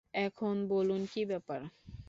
[0.21, 1.61] এখন বলুন, কী ব্যাপার।